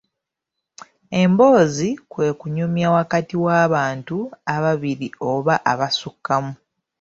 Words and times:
Emboozi 1.21 1.89
kwe 2.11 2.27
kunyumya 2.39 2.87
wakati 2.97 3.35
w'abantu 3.45 4.17
ababiri 4.55 5.07
oba 5.31 5.55
abasukkamu. 5.71 6.53